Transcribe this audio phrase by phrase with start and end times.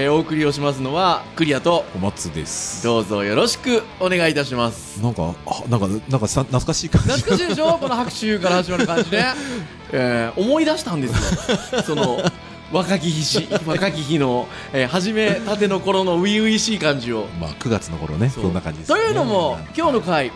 [0.00, 2.84] えーお送りをしますのはクリアと小松です。
[2.84, 5.02] どうぞよろしくお願いいたします。
[5.02, 7.08] なんか、あ、なんか、なんかさ懐かしい感じ。
[7.14, 7.78] 懐かしいでしょ？
[7.82, 9.24] この拍手から始まる感じね、
[9.90, 11.82] えー思い出したんですよ。
[11.82, 12.20] その
[12.70, 17.26] 若き日し若き日の、えー始めたての頃の初々しい感じを。
[17.40, 18.98] まあ、9月の頃ね、そんな感じです、ね。
[19.00, 20.30] というのも今日の回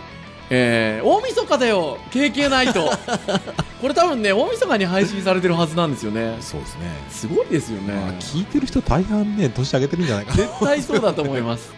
[0.50, 2.90] えー、大晦日だよ経験ないと
[3.80, 6.80] これ多分ね大晦日に配信されてるはずなんですよねそうですね。
[7.10, 10.36] すごいですよね、まあ、聞いてる人大半ね、年上げてるんじゃないかな。
[10.36, 11.72] 絶対そうだと思います。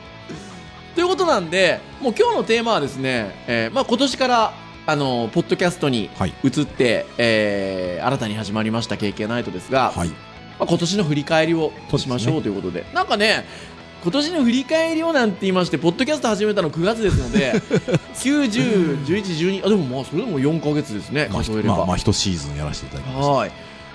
[0.94, 4.52] ということなんで、もう今日のテーマはですね、えーまあ、今年から、
[4.86, 6.34] あの、ポッドキャストにはい。
[6.44, 10.08] 移って、えー新たに始まりました KK ナイトですが、はい。
[10.08, 10.14] ま
[10.60, 13.46] あ、今年の振り返りをしましょうということで、なんかね、
[14.04, 17.54] 今年の振り返りをなんて言いまして、ポッドキャスト始めたの9月ですので、
[18.20, 21.78] 9、10、11、12、あ、でもまあ、それでも4ヶ月ですね、まあ、数えれば。
[21.78, 23.32] まあ、まあ、一シーズンやらせていただきました。
[23.32, 23.52] はい、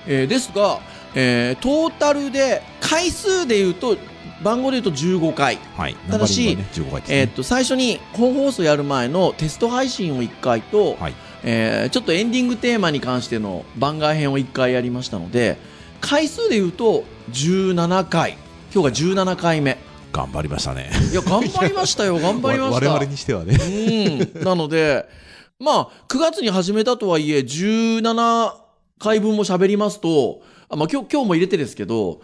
[0.08, 0.80] えーですが、
[1.14, 3.96] えートータルで回数でいうと
[4.42, 5.94] 番号でいうと15回、はい。
[6.10, 7.18] ただしね、15回です、ね。
[7.20, 11.14] えーっと最初に本放送やる前のテスト配信を1回と、はい。
[11.44, 15.56] えーちょっとエンディングテーマに関しての番外編を1回やりましたので
[16.00, 18.36] 回数でいうと17回
[18.74, 19.78] 今日が17回目
[20.12, 20.90] 頑張りましたね。
[21.12, 23.56] いや頑張りましたよ 頑張りました我々にしてはね。
[24.34, 24.44] うん。
[24.44, 25.06] なので、
[25.58, 28.52] まあ、9月に始めたとはいえ、17
[28.98, 32.20] 回分も喋りますと、あまあ今日、今日も入れてですけど、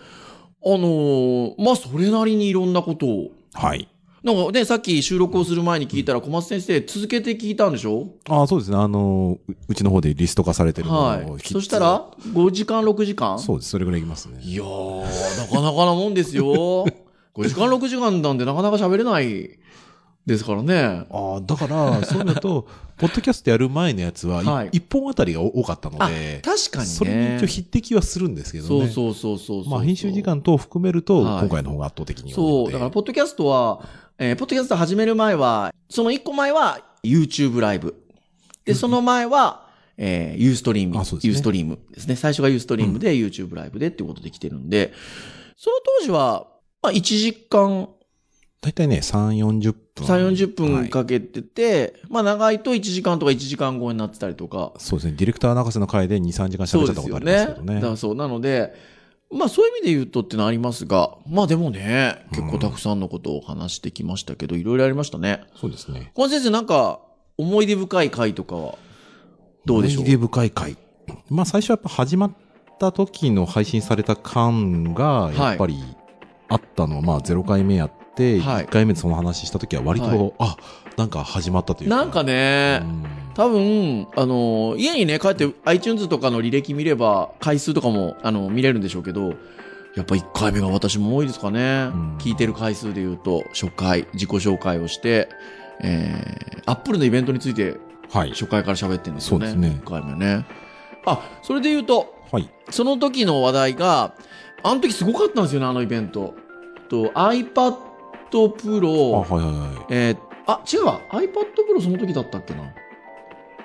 [0.65, 3.89] あのーまあ、それなりにいろんなことを、はい。
[4.25, 8.09] なんかね、さっき収録をする前に聞いたら、小松先生、続けて聞いたんでしょ？
[8.28, 8.77] ああ、そうですね。
[8.77, 11.43] あの、ううちの方でリスト化されてるのをはい。
[11.43, 13.39] きそしたら、5時間、6時間？
[13.39, 13.71] そうです。
[13.71, 14.41] それぐらいいきますね。
[14.43, 16.87] いやー、なかなかなもんですよ。
[17.37, 19.59] 5時間、6時間なんでなかなか喋れない
[20.27, 21.07] ですからね。
[21.11, 22.67] ああ、だから、そういうのと、
[22.97, 26.91] ポッドキャストやる前のやつは、はい一本あたりが多かったのあで、、確かにね。
[26.91, 28.69] それに一応匹敵はするんですけどね。
[28.69, 29.71] そうそうそうそうそう。
[29.71, 32.73] まあ、編集時間等を含めると、はい今回の方が圧倒的に多いそう。
[32.73, 33.87] だから、ポッドキャストは、
[34.19, 37.95] えーポッドキャスト始める前は、その一個前は YouTube ライブ。
[38.65, 39.67] で、その前は、
[39.99, 40.97] えー、ユーストリーム。
[40.97, 42.17] ユーストリームですね。
[42.17, 44.93] 最初がユーストリームで YouTube ライブでっていうことで来てるんで、
[45.57, 46.49] その当時は、
[46.82, 47.88] まあ、1時間、
[48.60, 50.06] 大体ね、3、40分。
[50.06, 55.14] 3、40分はいかけてて、まあ、長いと1時間とか1時間後になってたりとか、そうですね。
[55.16, 57.75] ディレクター泣かせの回で2、3時間喋っちゃったことありますけどね。
[57.76, 58.75] だからそう、なので、
[59.31, 65.43] まあそういう意味で言うとってのはありますが、まあでもね、結構たくさんのことを話してきましたけど、いろいろありましたね。
[65.56, 66.12] そうですね。
[66.14, 67.00] 小松先生なんか、
[67.37, 68.78] 思い出深い回とかは、
[69.64, 70.03] どうでしょう？
[70.03, 70.76] 思い出深い回。
[71.28, 72.32] まあ、最初はやっぱ始まっ
[72.78, 75.76] た時の配信された感が、やっぱり
[76.49, 80.57] あったのは、まあ、0回目やって、はい1回目でその話した時は割と、はいあ、
[80.97, 81.97] なんか始まったというか。
[81.97, 83.05] なんかね、うん
[83.37, 89.35] 多分、あの、家にね、帰って iTunes とかの履歴見れば、回数とかも、あの、見れるんでしょうけど、
[89.95, 91.85] やっぱ1回目が私も多いですかね。
[91.89, 95.29] ん聞いてる回数で言うと、初回、自己紹介をして、
[95.83, 97.77] えー、Apple のイベントについて
[98.11, 98.31] はい。
[98.31, 99.49] 初回から喋ってるんですよね。
[99.49, 100.47] そうですね1回目ね。
[101.05, 102.49] あ、それで言うと、はい。
[102.71, 104.15] その時の話題が、
[104.62, 106.34] あの時すごかったんですよね、あのイベント。
[106.89, 107.87] と、iPad あ、
[108.31, 109.87] Pro、はいはいはい。
[109.91, 111.00] えーあ、違うわ。
[111.11, 111.27] iPad
[111.69, 112.62] Pro その時だったっけな。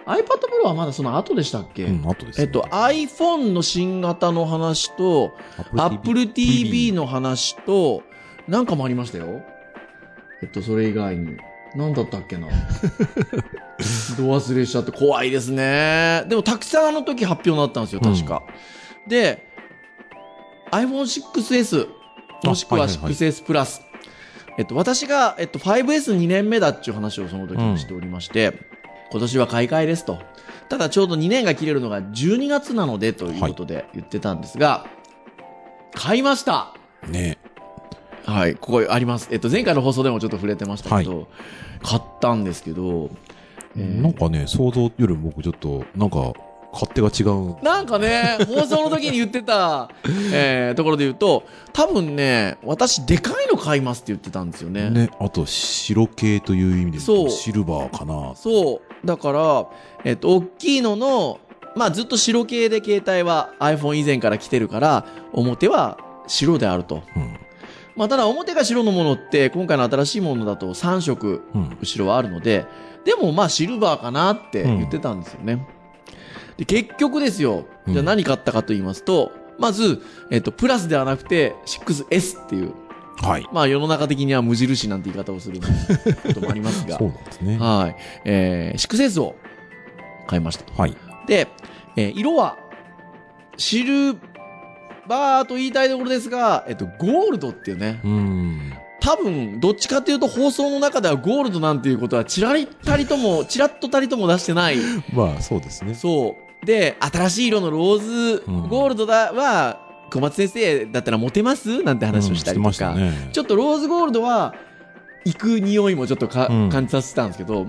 [0.05, 0.23] iPad
[0.63, 2.45] Pro はまだその後でしたっけ、うん、あとですね。
[2.45, 5.31] えっと、iPhone の新型の話と、
[5.77, 8.01] Apple TV の話と、
[8.47, 9.43] なんかもありましたよ。
[10.41, 11.37] えっと、それ以外に。
[11.75, 12.47] なんだったっけな。
[14.17, 16.25] ど忘れしちゃって怖いですね。
[16.27, 18.43] でも、たくさんあの時発表になったんですよ、確か。
[19.07, 19.50] で、
[20.71, 21.87] iPhone6S、
[22.43, 23.81] もしくはあはいはいはい 6S プラス。
[24.57, 28.53] えっと、私が、えっと、5S2 年目だっていう話をその時にしておりまして、
[29.11, 30.19] 今年は買い替えですと。
[30.69, 34.85] ただちょうど2年が切れるのが12月なのでということで言ってたんですが、
[35.93, 36.73] 買いました
[37.07, 37.37] ね。
[38.25, 39.29] はい、ここあります。
[39.31, 41.27] えっと、前回の放送でもちょっと触れてましたけど、
[41.81, 43.09] 買ったんですけど、
[43.75, 46.33] えーなんかね、想像よりも僕ちょっと、なんか、
[46.71, 47.61] 勝手が違う。
[47.63, 49.89] なんかね、放送の時に言ってた、
[50.33, 54.89] えーところで言うと、多分ね、私、でかいの買いますって言ってたんですよね。
[54.89, 55.09] ね。
[55.19, 58.33] あと、白系という意味で言そうシルバーかな。
[58.35, 59.07] そう。
[59.07, 59.65] だから、
[60.05, 61.39] えっと、大きいのの、
[61.75, 65.97] まあ、ずっと白系で携帯は iPhone 以前から来てるから、表は
[66.27, 67.03] 白であると。
[67.15, 67.37] うん。
[67.95, 71.77] まあ、ただ表が白のものって、今回の新しいものだと3色うん。
[71.81, 72.65] 後ろはあるので、
[73.05, 75.65] でもまあシルバーかなって言ってたんですよね。
[76.61, 79.99] で結局ですよ、じゃあ何買ったかと言いますと、まず、
[80.29, 82.73] えっと、プラスではなくて 6S っていう、
[83.17, 83.47] はい。
[83.51, 87.57] まあ世の中的には無印なんて言い方をすることもありますが そう、なんですね。
[87.57, 87.95] はい。
[88.25, 89.35] えー、6S を
[90.27, 90.71] 買いました。
[90.79, 90.95] はい。
[91.25, 91.47] で、
[91.95, 92.57] えー色は、
[93.57, 94.13] シル
[95.07, 98.73] バーと言いたいところですが、えっと、ゴールドっていうね、うん。
[98.99, 104.77] 多分、どっちかっていうと放送の中ではゴールドなんていうことは、ちらりたりとも、ちらっとたりとも出してない。
[105.11, 105.95] まあ、そうですね。
[105.95, 106.50] そう。
[106.65, 109.79] で、新しい色のローズうんゴールドだは、
[110.11, 111.83] 小松先生だったらモテます？
[111.83, 113.29] なんて話をしたりとか、ましたね。
[113.31, 114.53] ちょっとローズゴールドは、
[115.25, 117.67] 行く匂いもちょっとか、うん感じさせてたんですけど、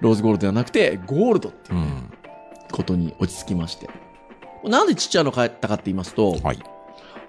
[0.00, 1.78] ローズゴールドではなくて、ゴールドっていう。
[2.70, 3.90] ことに落ち着きまして。
[4.64, 6.58] なんでちっちゃいの買ったかって言いますと、はい。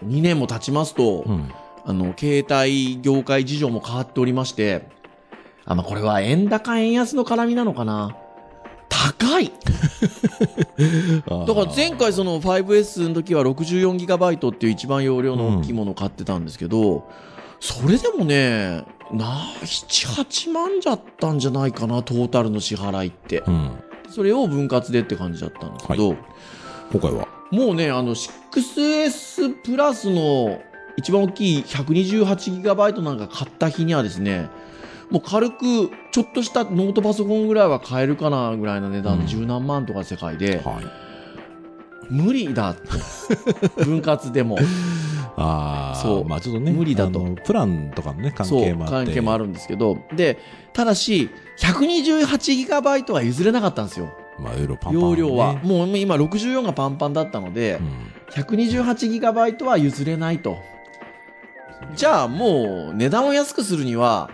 [0.06, 1.52] 2年も経ちますと、うん。
[1.86, 4.88] あの、携帯業界事情も変わっておりまして、
[5.66, 8.16] あ、まあ、これは円高円安の絡みなのかな
[9.20, 9.52] 高い
[11.26, 17.10] だから前回その 5S の時は 64GB っていう一番容量の大きいものを買ってたんですけど、
[17.60, 23.44] それでもね、な、7、8万じゃったんじゃないかな、トータルの支払いって。
[23.48, 23.72] うん。
[24.10, 26.16] それを分割でって感じだったんですけど、
[26.92, 27.28] 今回は？
[27.52, 30.62] もうね、あの 6S プラスの
[30.98, 34.50] 一番大きい 128GB なんか買った日にはですね、
[35.10, 40.86] もう軽くちょっとしたノートパソコンぐらいは買えるかなぐらいの値段でうん十何万とか世界で、はい。
[42.10, 42.76] 無理だ。
[43.84, 44.58] 分割でも。
[45.36, 46.72] ああ、そうまあちょっとね。
[46.72, 48.90] 無理だとプランとかのね、関係もあ。
[48.90, 49.98] 関係もあるんですけど。
[50.16, 50.38] で、
[50.74, 51.30] ただし、
[51.60, 54.10] 128GB は譲れなかったんですよ。
[54.40, 55.00] まあ、パンパン、ね。
[55.02, 55.56] 容量は。
[55.64, 58.44] もう今64がパンパンだったので、うん。
[58.44, 60.58] 128GB は譲れないと。
[61.96, 64.30] じゃあもう値段を安くするには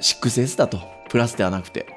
[0.00, 0.80] 6S だと。
[1.08, 1.82] プラスではなくて。
[1.82, 1.94] とい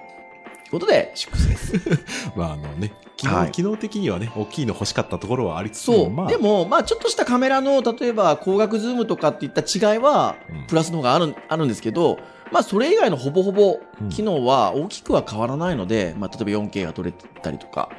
[0.70, 2.04] うことで 6S。
[2.36, 6.10] まああのね、機能、はい機能的にはね、大きいの欲しかったところはありつつそう。
[6.10, 12.18] も、まあ、でも、まあちょっとしたカメラの、例えば光学ズームとかっていった違いはうん、プラスの方がある、あるんですけど、
[12.52, 17.90] まあそれ以外のほぼほぼうん機能は大きくは変わらないので、まあ例えば 4K が撮れたりとか。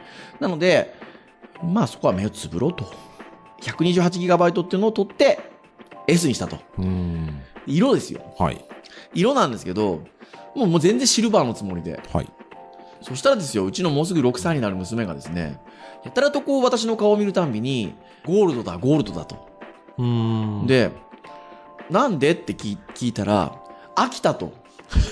[0.40, 0.94] なので、
[1.62, 2.92] まあそこは目をつぶろうと。
[3.62, 5.38] 128GB っていうのを取って
[6.06, 6.58] S にしたと。
[6.78, 7.40] うん。
[7.66, 8.20] 色ですよ。
[8.38, 8.64] はい。
[9.14, 10.00] 色なんですけど、
[10.54, 12.00] もうもう全然シルバーのつもりで。
[12.12, 12.28] はい。
[13.02, 15.60] そしたらですよ、うちのもうすぐ6歳になる娘がですね、
[16.04, 17.94] やたらとこう私の顔を見るたんびに、
[18.24, 19.48] ゴールドだ、ゴールドだと。
[19.98, 20.90] うん。、で、
[21.90, 23.58] なんでって聞い聞いたら、
[23.94, 24.52] 飽きたと。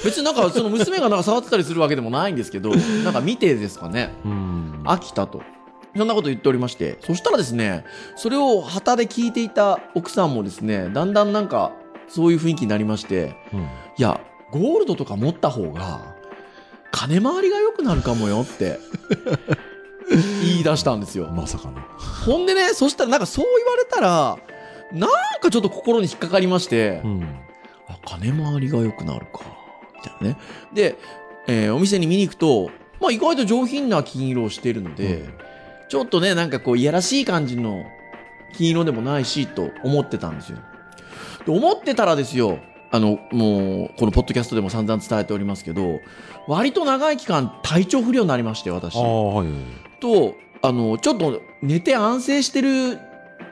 [0.05, 2.71] 別になんか その娘がなんか触ってたりするわけでもないんですけど、
[3.05, 4.15] なんか見てですかね。
[4.25, 4.83] うん。
[4.85, 5.43] 飽きたと。
[5.95, 6.97] そんなこと言っておりまして。
[7.01, 7.85] そしたらですね、
[8.17, 11.73] それを旗で聞いていた奥さんもですね、だんだんなんか
[12.15, 13.61] そういう雰囲気になりまして、うん。
[13.61, 13.67] い
[13.97, 14.21] や、
[14.51, 16.15] ゴールドとか持った方が、
[16.91, 18.79] 金回りが良くなるかもよって、
[20.43, 21.29] 言い出したんですよ。
[21.33, 21.81] まさかの。
[22.27, 24.39] ほんでね、そしたらなんかそう言われたら、
[24.93, 25.11] なん
[25.41, 27.23] かちょっと心に引っかかりましてう、ん。
[27.89, 29.41] あ、金回りが良くなるか、
[29.97, 30.37] みたいなね。
[30.75, 30.97] で、
[31.49, 32.71] えーお店に見に行くと、
[33.01, 35.25] まあ意外と上品な金色をしているので、
[35.89, 37.85] ちょっとね、なんかこう、いやらしい感じの
[38.53, 40.59] 金色でもないし、と思ってたんですよ。
[41.47, 42.59] で思ってたらですよ、
[42.91, 46.01] あの、もう、このポッドキャストでも散々伝えておりますけど、
[46.47, 50.01] 割と長い期間体調不良になりまして、私はい。
[50.01, 52.99] と、あの、ちょっと寝て安静してる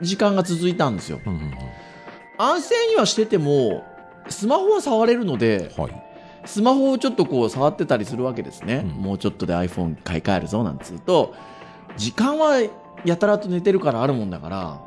[0.01, 1.19] 時間が続いたんですよ。
[1.25, 1.53] うんうんうん。
[2.37, 3.83] 安静にはしてても、
[4.29, 5.91] スマホは触れるので、はい。
[6.45, 8.83] スマホをちょっとこう触ってたりするわけですね。
[8.83, 11.33] うんもうちょっとで iPhone 買い替えるぞなんつうと、
[11.97, 12.61] 時間は
[13.05, 14.81] やたらと寝てるからあるもんだから、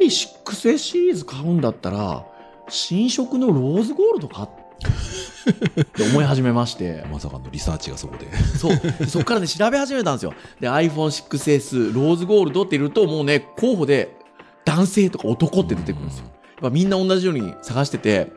[0.00, 2.26] り 6S シリーズ買うんだったら、
[2.68, 4.50] 新色のローズゴールドかっ
[5.94, 7.04] て思い始めまして。
[7.10, 8.26] まさかのリサーチがそこで。
[8.56, 8.76] そう。
[8.76, 10.32] でそこからね、調べ始めたんですよ。
[10.58, 14.16] で、iPhone6S ローズゴールドって言うと、もうね、候補で
[14.64, 16.24] 男性とか男って出てくるんですよ。
[16.26, 18.32] やっぱみんな同じように探してて、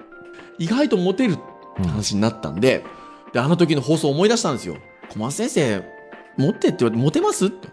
[0.60, 1.38] 意外とモテる
[1.79, 1.86] うん。
[1.86, 2.84] 話になったんで、
[3.34, 4.75] で、あの時の放送を思い出したんですよ。
[5.10, 5.84] 小松先生、
[6.38, 7.48] 持ってって言われて、モテます？
[7.48, 7.67] って。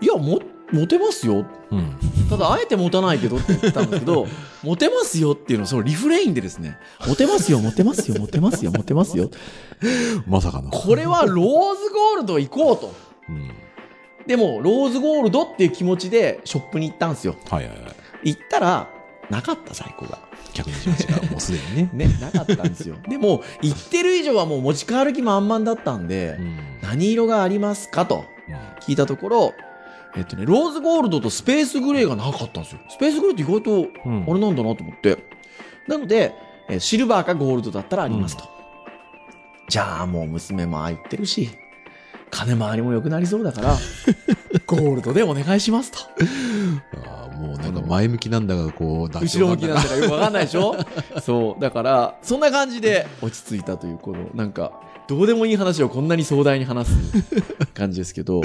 [0.00, 0.40] いや、も、
[0.72, 1.46] モテますよ。
[1.70, 1.96] うん。
[2.28, 4.26] ただ、あえて持たないけどって言ってたんですけど、
[4.64, 9.30] モテますよっていうのをそのリフレインでですね、モテますよ、モテますよ、モテますよ、モテますよ。
[10.26, 10.70] まさかの。
[10.70, 12.94] これはローズゴールド行こうと。
[13.28, 13.50] うん。
[14.26, 17.36] でも、ローズゴールドっていう気持ちでショップに行ったんですよ。
[17.50, 17.88] はいはいは
[18.22, 18.30] い。
[18.30, 18.88] 行ったら、
[19.30, 20.18] なかった在庫が。
[20.54, 21.90] 128がもうすでにね。
[21.92, 22.96] ね、なかったんですよ。
[23.08, 26.58] でも、行ってる以上はもう持ち帰る気満々だったんで、うん。
[26.82, 29.54] 何色がありますかとうん聞いたところ、
[30.16, 32.80] えっとね、ローズゴールドとスペースグレーがなかったんですよ。
[32.90, 35.18] スペースグレーって意外と、うんあれなんだなと思って。
[35.88, 36.34] なので、
[36.68, 38.44] えーシルバーかゴールドだったらありますと。
[39.68, 41.48] じゃあもう娘もああ言ってるし、
[42.30, 43.76] 金回りも良くなりそうだから、
[44.66, 45.98] ゴールドでお願いしますと。
[47.06, 50.76] あーもうなんか前向きなんだが、こう、後ろ向きなんだだからよくわかんないでしょ？
[51.22, 51.60] そう。
[51.60, 54.72] だから、そんな感じで落ち着いたという、この、なんか、
[55.08, 56.94] どうでもいい話をこんなに壮大に話す
[57.74, 58.42] 感じですけど。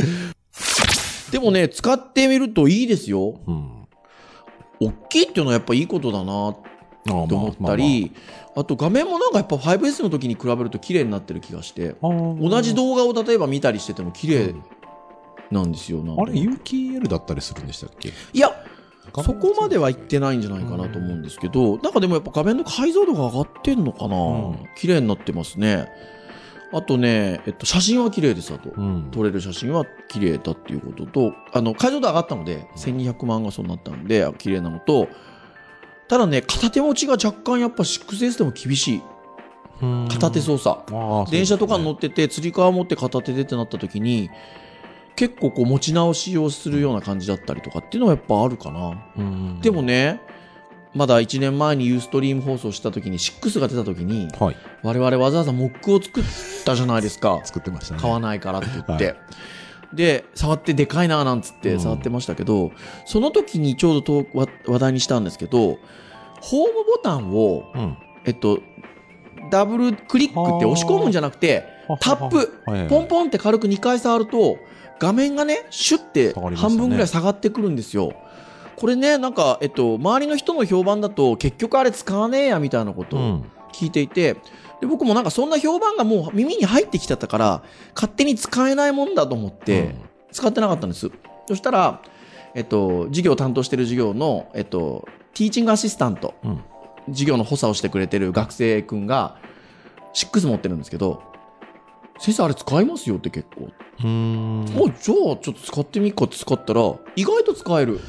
[1.32, 3.40] でもね、使ってみるといいですよ。
[3.48, 3.88] うん。
[4.80, 6.56] 大きいっていうのはやっぱいいことだな
[7.06, 8.12] と思ったり、
[8.56, 14.56] あと画面もなんかやっぱ 5S の時に比べると綺麗になってる気がして、同じ動画を例えば見たりしてても綺麗
[15.50, 16.04] なんですよ。
[16.04, 18.10] なんかあれ、有機 L だったりするんでしたっけ？
[18.10, 18.52] いや、
[19.24, 24.20] そこまでは行ってないんじゃないかなと思うんですけど、なんかでもやっぱ画面の解像度が上がってんのかな、う
[24.54, 25.88] ん綺麗になってますね。
[26.74, 28.70] あとね、えっと、写真は綺麗です、あと。
[28.76, 29.10] うん。
[29.12, 35.08] 撮れる写真は綺麗だっていうことと、あの、解像度上がったので、1200万画素になったので、綺麗なのと、
[36.08, 39.02] ただね、片手持ちが若干やっぱ 6S でも厳しい。
[39.82, 40.82] うん片手操作。
[41.30, 44.30] 電車とかに乗ってて、つり革持って片手でってなった時に、
[45.16, 49.06] 結構こう持ち直しをするような感じだったりとかっていうのはやっぱあるかな。
[49.62, 50.22] でもね、
[50.98, 54.56] まだ1年前にユーストリーム放送した時に、6が出た時に、はい。
[54.82, 56.24] 我々わざわざモックを作っ
[56.66, 57.40] たじゃないですか。
[57.44, 58.02] 作ってましたね。
[58.02, 59.08] 買わないからって言って。
[59.10, 59.16] は
[59.94, 62.72] で、触ってでかいななんつってうん触ってましたけど、
[63.06, 65.78] その時にちょうど話題にしたんですけど、
[66.42, 67.98] ホームボタンを、うん。
[68.26, 68.60] えっと、
[69.52, 71.64] ダブルクリックって押し込むんじゃなくて、
[72.02, 72.52] タップ、
[72.90, 74.58] ポンポンって軽く2回触ると、
[75.00, 78.14] 画面がね、シュッて半分ぐらい下がってくるんですよ。
[78.78, 83.44] これね、なんか、えっと、周りの人の評判だと、結局あれ使わねえや、みたいなことをうん。
[83.74, 84.36] 聞いていて、
[84.80, 87.64] で僕もなんかそんな評判がもう耳に入ってきちゃったから、
[87.96, 89.96] 勝手に使えないもんだと思って、
[90.32, 91.12] 使ってなかったんです。
[91.48, 92.02] そしたら、
[92.56, 96.64] えっと、授業を担当してる授業の、えっと、ティーチングアシスタント、うん。
[97.10, 99.38] 授業の補佐をしてくれてる学生くんが、
[100.14, 101.22] 6持ってるんですけど、
[102.20, 103.70] 先生あれ使いますよって結構。
[104.00, 104.62] うーん。
[104.76, 106.82] おじゃあちょっと使ってみっかって使ったら、
[107.16, 108.00] 意外と使える。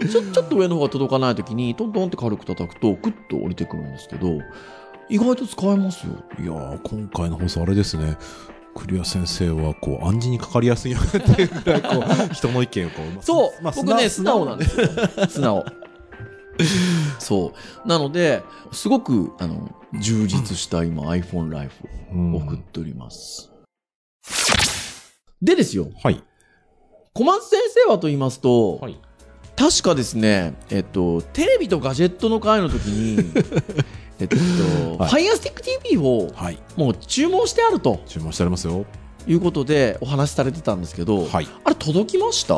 [0.00, 4.38] ちょちょっと上の方が届かない時に、トントンって軽く叩くと、クッと降りてくるんですけど、
[5.08, 6.12] 意外と使えますよ。
[6.38, 8.16] いやー、今回の放送あれですね。
[8.74, 14.86] クリア先生は、こう、暗示にかかりやすいよねっていうぐらい、こう、人の意見をこう、まあそう、まあ僕ね、素直なんですよ。
[15.28, 15.64] 素直。
[17.18, 17.52] そ
[17.84, 17.88] う。
[17.88, 21.74] なので、すごく、あの、充実した今 iPhone ライフ
[22.12, 23.50] うんを送っております。
[25.40, 26.22] でですよ、はい。
[27.14, 28.98] 小松先生はと言いますと、はい。
[29.56, 33.32] 確かですね、えっと、テレビとガジェットの会の時に、
[34.20, 34.36] えっと、
[35.02, 36.58] はい Fire Stick TV をはい。
[36.76, 38.84] もう注文してあると注文してありますよ。
[39.26, 41.48] いうことでお話しされてたんですけど、はい。
[41.64, 42.54] あれ届きました？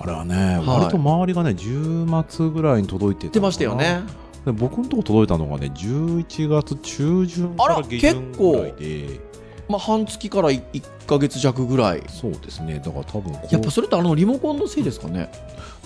[0.00, 4.02] あれはね、はい割と周りがね、10月ぐらいに届いてた出ましたよね。
[4.44, 9.20] で僕のとこ届いたのがね、11月中旬から下旬ぐらいで、
[9.68, 12.02] まあ、半月から1ヶ月弱ぐらい。
[12.08, 12.80] そうですね。
[12.84, 15.30] だから多分やっぱそれってあのリモコンのせいですかね？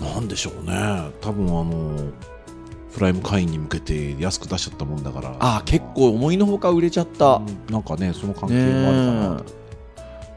[0.01, 0.73] なんでしょうね。
[1.21, 2.11] 多分あの、
[2.95, 5.31] プライム会員に向けて安く出しちゃったもんだから。
[5.39, 7.37] ああ、結構思いのほか売れちゃった。
[7.37, 9.45] うんなんかね、その関係ねもあるかなと。
[9.45, 9.67] え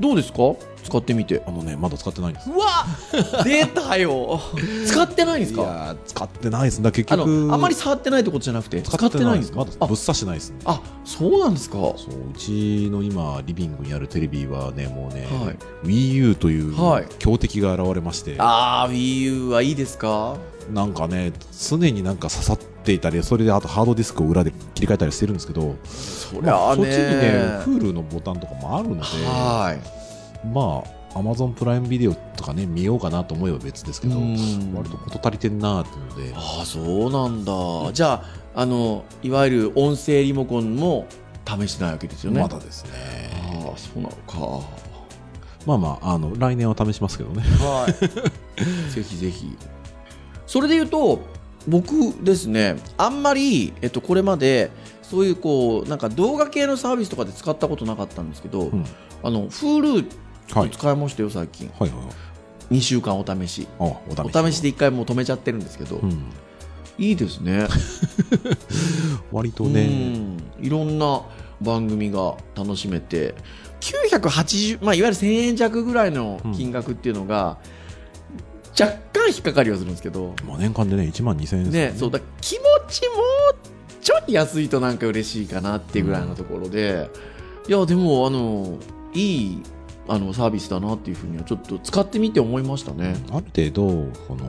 [0.01, 0.37] どうですか？
[0.83, 1.41] 使ってみて。
[1.47, 2.49] あのね、まだ使ってないんです。
[2.49, 2.85] うわ
[3.43, 4.39] 出たよ
[4.87, 5.61] 使ってないんですか？
[5.61, 6.81] いやー使ってないです。
[6.81, 7.27] だから結あ局。
[7.47, 9.57] の、あんまり触ってないってことじゃなくて、使ってないんですか？
[9.59, 10.57] まだぶっあ刺してないですね。
[10.65, 11.77] あ、そうなんですか？
[11.77, 15.27] はそう、うちの今、リビングにあるテレビはね、もうね、
[15.83, 15.87] い。
[15.87, 20.35] Wii U というはい強敵が現れまして、あー、Wii U はいいですか？
[20.73, 21.33] なんかね、
[21.67, 29.01] 常になんか刺さっていたり、それであとハードディスクを裏で切り替えたりしてるんですけど、そりまあゃあねそっちにね、Hulu のボタンとかもあるので、
[30.43, 30.53] はい。
[30.53, 37.93] まあ、Amazon プライムビデオとかね、見ようかなと思えば別ですけど、うん割と事足りてんなーっていうので、ああ、そうなんだ。
[37.93, 38.23] じゃ
[38.55, 41.07] あ、あの、いわゆる音声リモコンも
[41.45, 42.41] 試してないわけですよね。
[42.41, 42.91] まだですね。
[43.65, 44.15] ああ、そうなの
[44.61, 44.65] か。
[45.65, 47.41] まあまあ、あの、来年は試しますけどね。
[47.41, 47.93] はい。
[48.93, 49.57] ぜひぜひ。
[50.45, 51.19] それで言うと、
[51.67, 58.85] 僕ですね、あんまり、えっと、これまで、そういうこう、なんか動画系のサービスとかで使ったことなかったんですけど、うん
[59.21, 60.07] あの、Hulu
[60.53, 60.69] はい。
[60.71, 61.69] 使いましたよ、最近。
[61.79, 62.05] はいはいは
[62.71, 62.75] い。
[62.75, 63.67] 2週間お試し。
[63.79, 64.37] あ、お試し。
[64.37, 66.31] お試しで1回もう止めちゃってるんですけど、うん。
[66.97, 67.65] いいですね。
[69.31, 71.21] 割とうね、んいろんな
[71.61, 73.35] 番組が楽しめて
[73.81, 77.57] 980、まあ、いわゆる1000円弱ぐらいの金額っていうのが、
[78.79, 83.13] 若干引っかかりはするんですけど、まあ年間でね、1万2000円ですね、そうだ気持ちも
[84.01, 87.09] ちょい安いとなんか嬉しいかなっていうぐらいのところで、
[87.67, 88.77] いやでもあの
[89.13, 89.19] い
[89.53, 89.63] い
[90.09, 93.15] あのサービスだなっていうふうにはちょっと使ってみて思いましたね。
[93.31, 94.45] ある程度、この、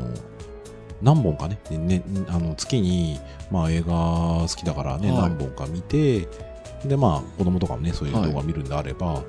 [1.03, 3.19] 何本かね、ねあの月に、
[3.51, 6.29] まあ、映画好きだからね、はい何本か見て、
[6.85, 9.23] で、まあ、子供とかもね、そういう動画見るんであれば、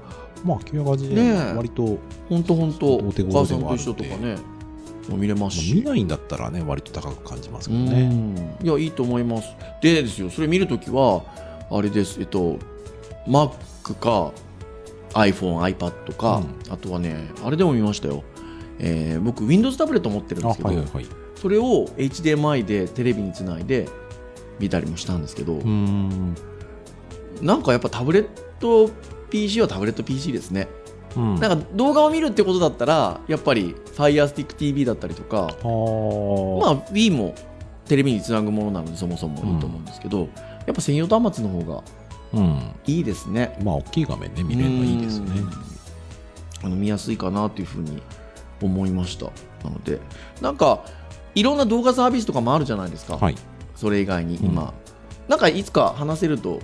[0.43, 4.35] まあ、9ガジでねえ割と、本当本当お手お頃ではあるんで母さんと一緒とかね、
[5.09, 5.73] もう見れますし。
[5.75, 8.07] 見ないんだったらね、割と高く感じますうけどね。
[8.07, 9.49] んいや、いいと思います。
[9.81, 11.23] でですよ、それ見るときは、
[11.69, 12.57] あれです、えっと、
[13.27, 13.51] Mac
[13.99, 14.31] か
[15.13, 18.23] iPhone、iPad か、あとはね、あれでも見ましたよ。
[18.79, 21.05] えー僕、Windows タブレット持ってるんあ、ですけど、はいはいはい。
[21.35, 23.87] それを HDMI でテレビにつないで
[24.59, 25.53] 見たりもしたんですけど。
[27.41, 28.27] なんかやっぱタブレッ
[28.59, 28.91] ト
[29.29, 30.67] PC はタブレット PC ですね。
[31.15, 31.35] うん。
[31.39, 35.51] なんか動画を見るってことだったら、やっぱり Firestick TV だったりとか、まあ
[36.91, 37.33] Wii も
[37.85, 40.29] テレビにつなぐものなのでそもそもいいと思うんですけど、
[40.65, 41.83] やっぱ専用端末の方が
[42.33, 42.59] うん。
[42.87, 43.57] いいですね。
[43.63, 45.39] まあ、大きい画面で見れるのはいいですよね。
[45.39, 45.49] うん
[46.63, 48.01] あの見やすいかなというふうに
[48.61, 49.25] 思いました。
[49.63, 49.99] なので、
[50.41, 50.85] なんか
[51.33, 53.17] いろんな動画サービスとかもあるじゃないですか。
[53.17, 53.35] はい。
[53.75, 54.73] それ以外にうん今、
[55.27, 56.59] なんかいつか話せると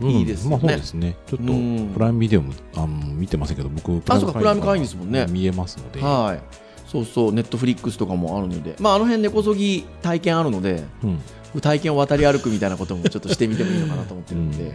[0.00, 1.16] うんいいですよねまあ、そうですね。
[1.26, 4.10] ちょっと、うんプライムビデオも、あの、見てませんけど、僕、プ
[4.44, 6.00] ライム会員ですもんね見えますので。
[6.00, 6.40] はい。
[6.86, 11.20] そうそう、ネットフリックスとかもあるので、まあ、あの辺根こそぎ体験あるので、うん。
[11.60, 14.74] 体験を渡り歩くみたいなこともちょっとしてみてもいいのかなと思ってるんで、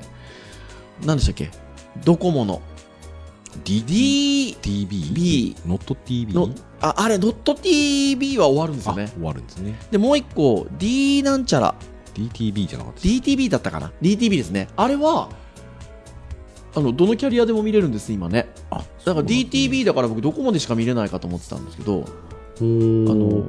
[1.06, 1.50] 何でしたっけ？
[2.06, 2.62] ドコモの
[3.64, 5.56] D、DB TV?
[5.66, 6.34] ノット TV?
[6.34, 6.50] の、
[6.82, 9.08] あ、あれ、ドット TV は終わるんですあ、よね。
[9.08, 9.76] 終わるんですね。
[9.90, 11.74] で、もう一個、D なんちゃら、
[12.14, 13.00] DTV じゃなかった。
[13.02, 14.68] DTV だったかな ?DTV ですね。
[14.76, 15.30] あれは、
[16.76, 18.48] あの、どのキャリアでも見れるんです、今ね。
[18.70, 23.44] あ、だから DTV だから僕どこまでしか見れないかと思ってたんですけど、あの、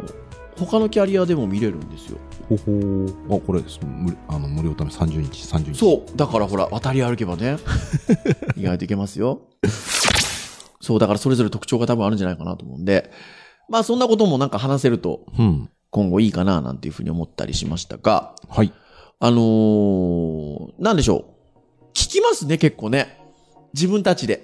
[0.59, 2.19] 他のキャリアでも見れるんですよ。
[2.49, 3.79] ほほーあ、これです。
[3.83, 5.75] 無あの無料ため30日、30日。
[5.79, 6.17] そう。
[6.17, 7.59] だからほら、渡り歩けばね、
[8.57, 9.43] 意外といけますよ。
[10.81, 13.11] そう、だからそれぞれ特徴が多分あるんじゃないかなと思うんで、
[13.69, 15.71] まあそんなこともなんか話せるとうん。
[15.91, 18.73] 今後いいかななんていうふうに思ったりしましたが、はい。
[19.21, 21.35] あのー、なんでしょ
[21.83, 21.85] う。
[21.95, 23.28] 聞きますね、結構ね。
[23.75, 24.43] 自分たちで。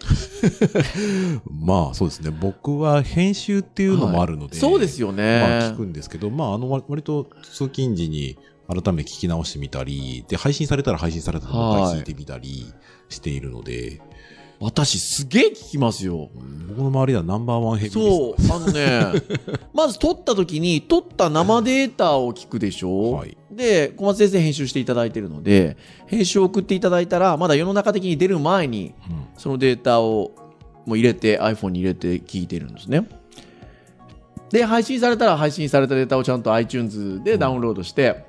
[1.51, 2.31] まあ、そうですね。
[2.31, 4.53] 僕は編集っていうのもあるので。
[4.53, 5.41] はいそうですよね。
[5.41, 8.37] まあ聞くんですけど、まああの割割と通勤時に
[8.69, 12.73] 改めて聞き直してみたり、で、配信されたら配信されたらも聞いてみたり
[13.09, 14.01] しているので、
[14.61, 16.31] 私すげえ聞きますよ。
[16.69, 17.91] 僕の周りではナンバーワンヘビ。
[17.91, 19.13] そう、あのね、
[19.75, 30.31] まず撮った時に、撮った生データを聞くでしょ、はいで、小松先生編集していただいてるので、編集を送っていただいたら、まだ世の中的に出る前に、うんそのデータを
[30.87, 33.07] もう入れて、iPhone に入れて聞いてるんですね。
[34.51, 38.25] で、配信されたら配信されたデータをちゃんと iTunes でダウンロードして、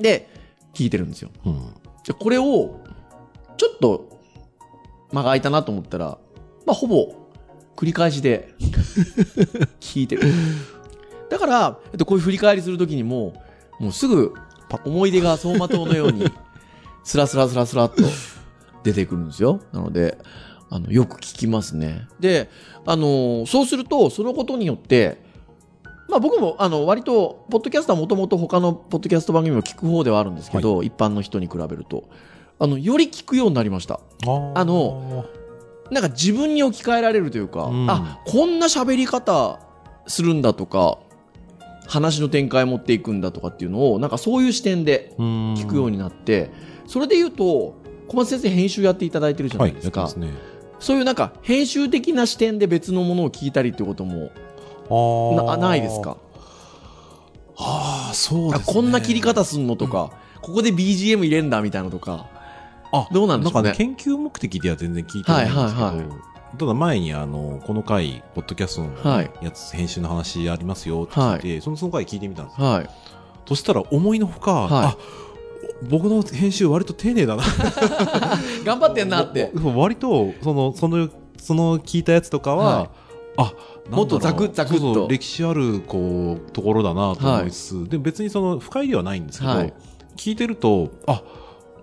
[0.00, 0.28] で、
[0.72, 1.30] 聞いてるんですよ。
[1.44, 1.54] うん
[2.04, 2.80] じゃあこれを、
[3.58, 4.17] ちょっと、
[5.12, 6.18] 間が空いたなと思ったら、
[6.66, 7.14] まあ、ほぼ、
[7.76, 8.54] 繰り返しで、
[9.80, 10.22] 聞いてる。
[11.30, 13.34] だから、えっと、こういう振り返りするときにも、
[13.78, 14.34] もうすぐ、
[14.84, 16.26] 思い出が走馬灯のように、
[17.04, 18.02] スラスラスラスラっと
[18.82, 19.60] 出てくるんですよ。
[19.72, 20.18] なので、
[20.70, 22.06] あの、よく聞きますね。
[22.20, 22.50] で、
[22.84, 25.18] あの、そうすると、そのことによって、
[26.08, 32.08] まあ僕も、あの、割と、ポッドキャストはもともと他のポッドキャスト番組を聞く方ではあるんですけど、一般の人に比べると、
[32.58, 34.00] あの、より聞くようになりました。
[34.26, 35.24] ああの、
[35.90, 39.60] なんか自分に置き換えられるというか、うんあ、こんな喋り方
[40.06, 40.98] するんだとか、
[41.86, 46.50] 話の展開持っていくんだとかっていうのを、なんかそういう視点で聞聞くようになって、
[46.86, 47.76] それで言うと、
[48.08, 50.00] 小松先生編集やっていただいてるじゃなはいい、ですか。
[50.02, 50.38] やってますね。
[50.80, 54.30] そういうなんか編集的な視点で別のものを聞いたりっていうことも
[55.44, 56.16] なあないですか？
[57.56, 58.64] ああ、そうですね。
[58.68, 62.26] あこんな切り方すんのとか、ここで BGM 入れんだみたいなのとか。
[62.92, 63.68] あどうなんでしょうね。
[63.68, 66.58] なんかね、研究目的では全然聞いてないんですけど、はいはいはい。
[66.58, 69.30] ただ前にあの、この回、ポッドキャストのはい。
[69.42, 72.66] やつ、編集の話ありますよって聞いて、そのその回聞いてみたんですよ。
[72.66, 72.90] はい。
[73.46, 74.86] そしたら思いのほか、はい。
[74.86, 74.96] あ、
[75.88, 77.42] 僕の編集割と丁寧だな。
[78.64, 79.52] 頑張ってんなって。
[79.76, 82.88] 割と、その、その、その聞いたやつとかは、はい。
[83.36, 83.52] あ、
[83.90, 85.06] もっとザクッザクッと。
[85.08, 89.72] 歴史ある、こう、ところだなと思いつつ、で、別にその、不快ではないんですけど、はい。
[90.16, 91.22] 聞いてると、あ、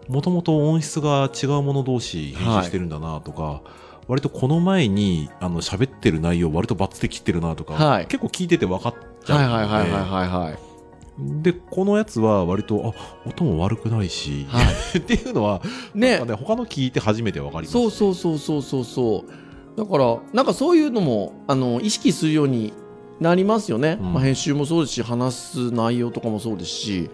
[0.08, 3.62] もともと音質が違うもの同士編集してるんだなとか、
[4.08, 9.48] 割とこの前に、あの、喋ってる内容割とバツで切ってるなとか、はい結構聞いてて分かっちゃうはい。
[9.48, 10.76] はいはいはいはいはい。
[11.18, 14.60] で、このやつは割と、あ、音も悪くないし、は
[14.98, 15.62] っていうのは、
[15.94, 17.72] ねね、他の聞いて初めて分かります。
[17.72, 19.80] そうそうそうそうそうそう。
[19.80, 22.74] だから、なんかそういうのも、あの、意識するように
[23.20, 23.98] なりますよね。
[24.00, 27.10] うんまあ、編集もそうですし、話す内容とかもそうですし、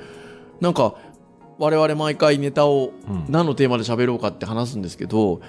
[0.59, 0.95] なんか、
[1.61, 5.41] 我々毎回ネタをうん何のテーマで喋ろうかって話すんですけど、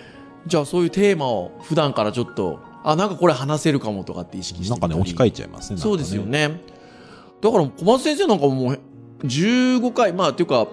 [0.46, 5.78] じゃあそういうテーマを普段からちょっと、あ、なんかこれ話せるかもとかって意識してなんかね、置き換えちゃいますね。
[5.78, 6.24] そうですよ。
[6.24, 6.60] ね。
[7.40, 8.78] だから小松先生なんかもう
[9.24, 10.68] 15回、まあっていうか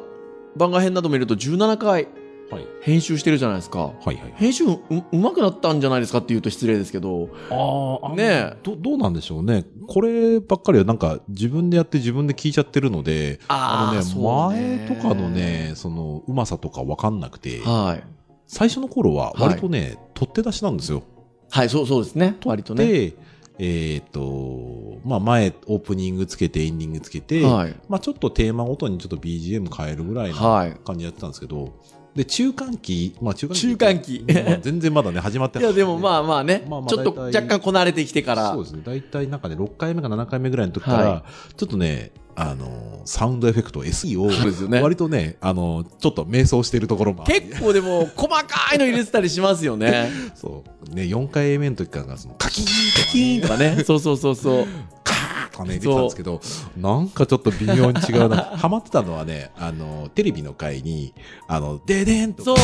[0.57, 2.09] 番外編など見ると17回
[2.51, 2.67] はい。
[2.81, 3.79] 編集してるじゃないですか。
[3.79, 4.33] はいはい。
[4.35, 4.79] 編集う
[5.11, 7.29] うまくなったんじゃないですかって言うと失礼ですけど。
[7.49, 9.65] ああ、ねえど、どうなんでしょうね。
[9.87, 18.03] こればっかりはなんか自分でやって自分で聞いちゃってるので、あのそうね、前とかのね、その、うまさとかわかんなくて、はい。
[18.47, 21.03] 最初の頃は割とね、取っ手出しなんですよ。
[21.51, 22.35] はい、そう、そうですね。
[22.45, 22.87] 割とね。
[22.87, 23.13] で、
[23.59, 27.75] えっ、と、まあ前、オープニングつけて、エンディングつけて、はい。
[27.89, 30.75] まあちょっとテーマごとにちょっと BGM 変えるぐらいのはい。
[30.85, 31.73] 感じでやってたんですけど、
[32.15, 33.61] で、中間期、まあ中間期。
[33.61, 38.51] 中間期まあ全然まだね、始まっていや、でもまあまあね、まあまあちょっと大体若干こなれてきてから。
[38.51, 38.81] そうですね。
[38.83, 50.09] 大体なんかね、6回目か7回目ぐらいの時から、はちょっとね、あの、サウンドエフェクト SE を、そうですよね割とね、あの、ちょっと迷走してるところも結構でも、細かいの入れてたりしますよね。
[50.35, 50.95] そう。
[50.95, 53.83] ね、4回目の時から、その、カキーンとか、ね、キーンとかね。
[53.85, 54.67] そうそうそうそう。
[55.03, 55.13] カ
[55.63, 56.41] ーとかね、出てたんですけど、
[56.77, 58.37] なんかちょっと微妙に違うな。
[58.57, 61.13] ハマってたのはね、あの、テレビの回に、
[61.47, 62.51] あの、デデンとか。
[62.51, 62.55] あ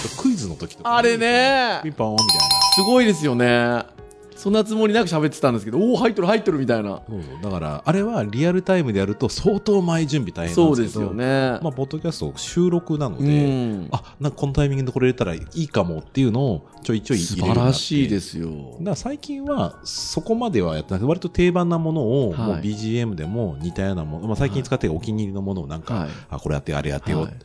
[0.00, 2.44] とクイズの時とか、あれねピンポーンみたいな。
[2.74, 3.99] すごいですよね。
[4.40, 7.02] そんなつもりなく喋ってたんですけど、おお、入っとる入っとるみたいな。
[7.06, 11.58] そうそうだから、あれはリアルタイムでやると相当前準備大変なんそうですけど、ですよね。
[11.62, 13.88] まあ、ポッドキャスト収録なのうで、ん。
[13.92, 18.48] あ、なんかこのタイミングでこれ入れたらいいかもっていうのをちょいちょい素入れるようになって晴らしいですよ。
[18.48, 26.08] だから最近はそこまではやってない割と定番なものを、はいもう BGM でも似たようなもの、まあ、最近使ってるお気に入りのものをなんか、はい。
[26.30, 27.22] あ、これやってあれやってよ。
[27.22, 27.36] はいで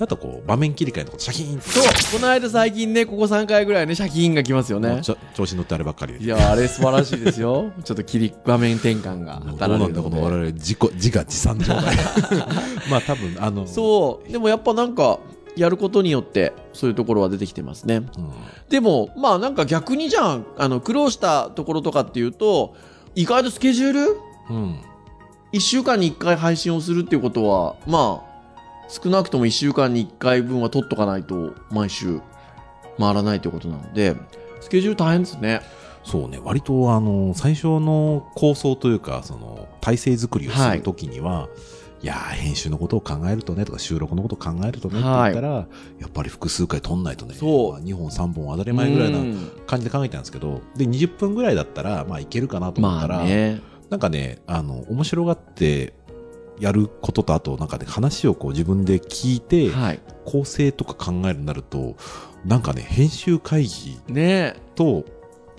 [0.00, 1.84] あとこう場面切り替えのことシャキーンとそう、
[2.18, 5.02] この間最近ね、ここ3回ぐらいね、シャキーンが来ますよね
[5.34, 7.70] 調子に乗ってあればっかりでいや、あれ素晴らしいですよ。
[7.84, 10.30] ちょっと切り、場面転換がもうどう働ないんだこの我。
[10.30, 11.96] 々自己自画自賛状態
[12.90, 14.32] まあ多分あのそう。
[14.32, 15.18] でもやっぱなんか、
[15.56, 17.96] やることによって、そういうところは出てきてますね。
[17.96, 18.04] うん
[18.70, 22.74] でも、まあなんか逆にじゃん、あの、苦労したところとかっていうと、
[23.16, 24.16] 意外とスケジュール？
[24.50, 24.80] うん
[25.52, 28.29] 1週間に1回配信をするっていうことは、まあ、
[28.90, 32.20] 少なくとも1週間に1回分は取っとかないと、毎週
[32.98, 34.16] 回らないということなので、
[34.60, 35.60] スケジュール大変ですね。
[36.02, 41.48] そうね、割とあの、最初の構想というか、その、体制作りをするときには、
[42.02, 45.48] い、やー、編集のことを考えるとね、とか収録のことを考えるとねって言ったら、
[45.98, 47.72] やっぱり複数回撮んないとね、そう。
[47.72, 49.52] まあ2本3本当たり前ぐらいなうん。
[49.66, 53.60] 感じで考えたんですけど、で、20分ぐらいだったら、まあいけるかなと思ったら、まあね。
[53.90, 55.92] なんかね、あの、面白がって、
[56.60, 61.96] やることと、あとなんかね、話をこう自分で聞いて、はい、構成とか考えるようになると、
[62.44, 63.98] なんかね、編集会議
[64.74, 65.04] と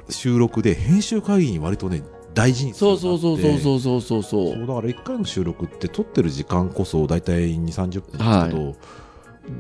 [0.10, 4.60] 収録で、編集会議に割とね、大事にそうそうそうそうそうそうそう。
[4.60, 8.76] だから1回の収録って撮ってる時間こそ大体2 3 0分ですけど、はい、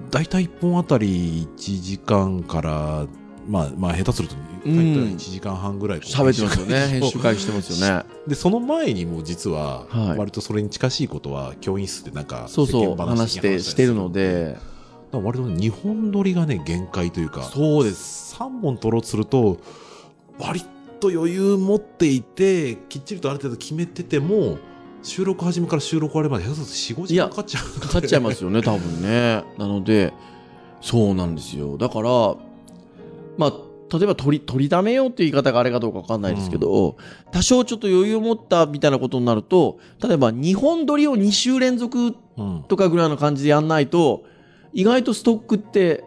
[0.09, 3.07] 大体1本あたり1時間から
[3.47, 6.87] まあまあ下手すると大体1時間半ぐらい喋ってますよね。
[6.99, 8.03] 編集を会議してますよね。
[8.27, 14.57] でその前にも実ははい割とそれに近しいことは教員室でなんかそうそう、話して、してるので。
[15.13, 18.33] 割と2本撮りがね限界というかそうです。
[18.39, 19.57] 3本取ろうとすると
[20.39, 20.63] 割
[21.01, 24.57] と余裕持っていてきっちりとある程度決めてても
[25.03, 29.43] 収録始めから収録終わりまで下手すると45時間かかっちゃうかかっちゃいますよね、多分ね。
[29.57, 30.13] なので、
[30.79, 31.77] そうなんですよ。
[31.77, 32.35] だから、
[33.41, 33.53] まあ、
[33.97, 36.95] 例えば取り、取りだめようっていう言い方があれかどうかわかんないですけど、
[37.31, 44.25] 多少ちょっと余裕を持ったみたいなことになると、例えば2本撮りを2週連続うんとかぐらいの感じでやんないと、
[44.73, 46.03] 意外とストックって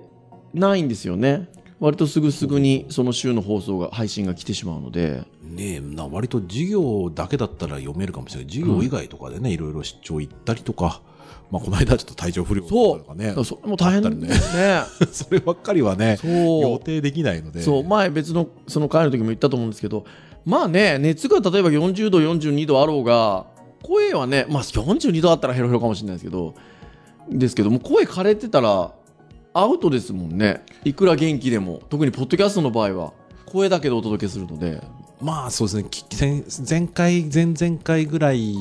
[0.54, 1.48] ないんですよね。
[1.84, 5.22] 割とすぐすぐにその週の放送が、配信が来てしまうので。
[5.42, 8.50] ねえな割と授業だけだったら読めるかもしれない。
[8.50, 11.02] 授業以外とかでね、いろいろ出張行ったりとか、
[11.50, 13.34] まあ、この間ちょっと体調不良とかね。
[13.44, 14.80] それも大変ですね。
[15.12, 16.30] そればっかりはねそう。
[16.62, 17.60] 予定できないので。
[17.60, 20.06] そう、前別のその会の時も言ったと思うんですけど、
[20.46, 23.44] まあね、熱が例えば40度、42度あろうが、
[23.82, 26.54] 声はね、まあ42度あったらヘロヘロかもしれないですけど、
[27.30, 28.94] ですけども、声枯れてたら
[29.54, 30.64] アウトですもんね。
[30.84, 31.80] いくら元気でも。
[31.88, 33.12] 特にポッドキャストの場合は、
[33.46, 34.82] 声だけでお届けするので。
[35.20, 35.86] まあそうですね。
[35.88, 38.52] き前前回前々回ぐらい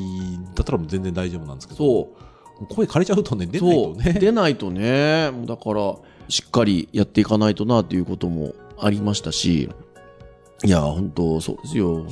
[0.54, 1.78] だったらもう全然大丈夫なんですけど。
[1.78, 2.10] そ
[2.62, 2.68] う。
[2.68, 4.14] 声枯れちゃうとね出ないとね。
[4.14, 5.32] 出ないとね。
[5.46, 5.96] だから
[6.30, 9.72] しっかりやっていかないとなっていうこともありましたし。
[10.64, 12.06] いや本当そうですよ。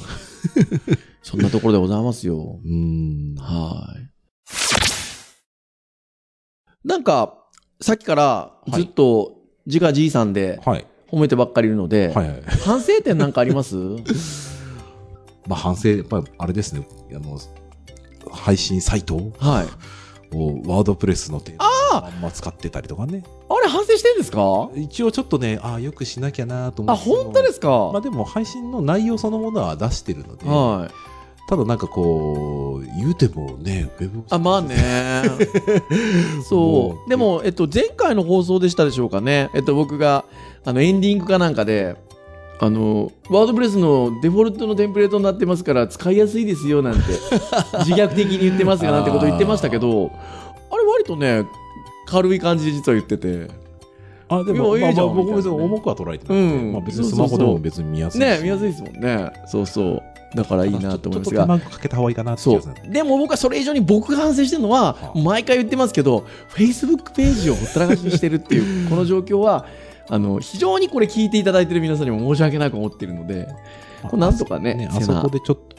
[1.21, 2.59] そんなところでございますよ。
[2.65, 3.35] うーん。
[3.35, 4.09] はい。
[6.83, 7.40] なんか
[7.81, 9.33] さっきからずっと
[9.65, 10.85] 自画じいさんではい。
[11.11, 12.41] 褒めてばっかりいるので、はいはい。
[12.63, 13.75] 反省点なんかあります？
[15.47, 16.87] まあ反省やっぱりあれですね。
[17.13, 17.37] あの
[18.31, 19.67] 配信サイトをはい。
[20.33, 21.65] ワードプレスのテーマ
[21.97, 23.23] は、あんま使ってたりとかね。
[23.49, 24.69] あれ反省してんですか？
[24.75, 27.03] 一応ちょっとね、ああ、よくしなきゃなと思あ、って。
[27.09, 30.93] 本当ですか、まあでも配信の内容そのものは出してるので、はい。
[31.51, 35.21] ただなんかこう、言うてもね、ウェブあ、まあね。
[36.37, 37.09] もそうう。
[37.09, 39.49] でも、えっと、前回の放送でしたでしょうかね。
[39.53, 40.23] えっと、僕が、
[40.63, 41.97] あの、エンディングかなんかで、
[42.61, 47.01] あの、ワードプレスのデフォルトのテンプレートになってますから、使いやすいですよ、なんて、
[47.83, 50.09] 自虐的に言ってますよ、なんてこと言ってましたけど、
[50.69, 51.43] あれ割とね、
[52.05, 53.49] 軽い感じで実は言ってて。
[54.29, 58.23] あ、でも、まあまあいやいいじゃん僕別に重くは捉えてなくて、うんまあ別にスマホでも別に見やすいし。
[58.23, 59.33] ね見やすいですもんね。
[59.47, 60.10] そうそう。
[60.35, 61.45] だからいいなと思いますが。
[61.45, 61.65] ちょっと手。
[61.65, 62.61] 間かけた方がいいかなそう。
[62.89, 65.19] でも僕はそれ以上に僕が反省してるのは、はあ。
[65.19, 69.65] 毎回言ってますけど、Facebook ページをほったらかしにしてるっていう、 この状況は、
[70.09, 73.47] あの、非常にこれ聞いていただいてる皆さんにも申し訳なく思ってるので、
[74.03, 75.75] これなんとかねあそこでちょっと、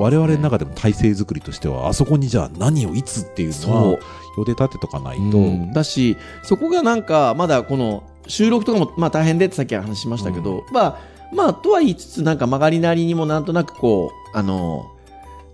[0.00, 3.98] 我々の中でも体制作りとしては、あそこにじゃあ何をいつっていうのそはう、
[4.38, 5.72] 予定立てとかないと、うん。
[5.72, 10.98] だし、そこがなんか、まだこの収録とかもまあ大変でってさっき話しましたけど、まあ、
[11.32, 14.90] まあ、とは言いつつ、なんか曲がりなりにもなんとなくこう、あの、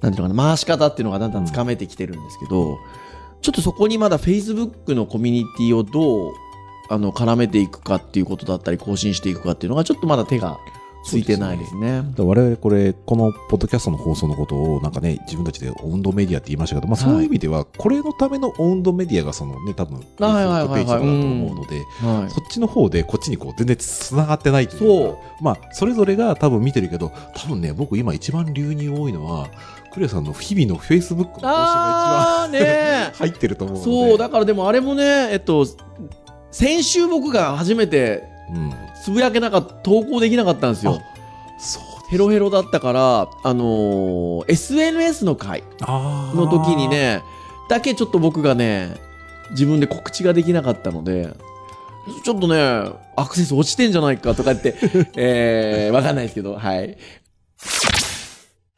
[0.01, 2.79] なんていうのかな、回し方っていうのがだんだんつかめてきてるんですけど、
[3.43, 6.33] ちょっとそこにまだ Facebook のコミュニティをどう、
[6.89, 10.59] あの、絡めていくかっていうことだったり、更新していくかっていうのが、ちょっとまだ手が
[11.07, 12.03] ついてないですね。
[12.03, 22.31] だから我々これ、このポッドキャストの放送のことをなんかね、自分たちでオウンドメディアって言いましたけど、まあそういう意味では、これのためのオウンドメディアがそのね、多分、ページとかだと思うので、はい。
[22.31, 29.49] そっちの方でこっちにこう全然繋がってないというかそまあ、それぞれが多分見てるけど、多分ね、僕今一番流入多いのは、
[29.93, 33.85] クレアさんの日々の Facebook の更新があーねー一番入ってると思う。
[33.85, 35.67] そう、だからでもあれもね、えっと、
[36.51, 38.73] 先週僕が初めてうん。
[39.03, 41.01] つぶやけなかった、投稿できなかったんですよ。
[41.59, 46.89] そうヘロヘロだったから、あのー SNS の回の時に。
[46.89, 47.23] ね、
[47.69, 48.95] だけちょっと僕がね、
[49.51, 51.35] 自分で告知ができなかったので、
[52.25, 54.77] ちょっとね、アクセス落ちてんじゃないかとか言って、
[55.17, 56.97] えー、わかんないですけど、はい。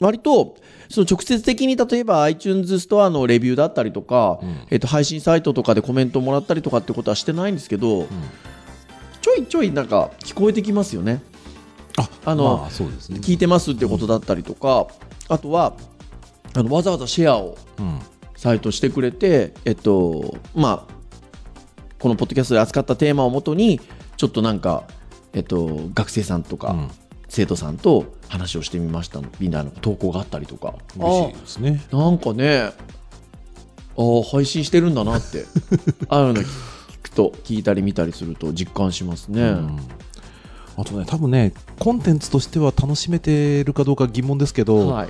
[0.01, 0.57] 割と、
[0.89, 8.07] その直接的に例えば iTunes ストアのレビューだったりとか、うんえっと、配信サイトとかでコメントもらったりとかってことはしてないんですけど、ちょ
[9.39, 11.23] いちょいなんか聞こえてきますよね。
[11.97, 13.21] あ、あのまあ、そうですね。
[13.21, 14.87] 聞いてますってことだったりとか、
[15.29, 15.75] あとは、
[16.55, 17.99] あの、わざわざシェアをうん。
[18.37, 20.93] サイトしてくれて、えっと、まあ、
[21.99, 23.81] このポッドキャストで扱ったテーマをもとに、
[24.17, 24.85] ちょっとなんか、
[25.33, 26.91] えっと、学生さんとか、うん
[27.29, 30.75] 生徒さんと話をしてみましたみたいな投稿があったりとか。
[30.97, 31.83] 嬉しいですね。
[31.93, 32.73] あなんかね、あ
[33.97, 35.45] あ、配信してるんだなって、
[36.09, 36.49] ああいうの聞く
[37.19, 39.43] と、聞いたり見たりすると実感しますね。
[39.43, 39.79] うん
[40.81, 45.09] あとね、多分ね、コンテンツとしては楽しめてるかどうか疑問ですけど、はい。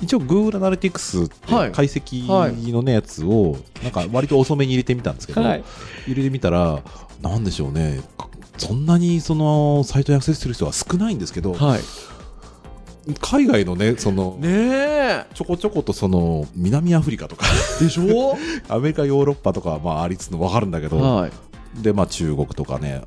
[0.00, 5.64] 一応 Google Analytics ってはい解析のね、やつを、なんか割と遅めに入れてみたんですけど、はい。
[6.06, 6.82] 入れてみたら、
[7.20, 11.80] なんでしょうね、かそんなにそのサイトにアクセスする人は少ないんですけど、はい。
[13.20, 15.26] 海外のね、その、ねえ。
[15.34, 17.44] ちょこちょことその、南アフリカとか、
[17.78, 18.38] でしょ？
[18.74, 21.32] アメリカ、ヨーロッパとかはまあありつつのわかるんだけど、はい。
[21.74, 23.02] で、まあ中国とかね、